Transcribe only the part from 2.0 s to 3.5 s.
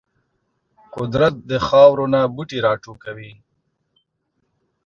نه بوټي راټوکوي.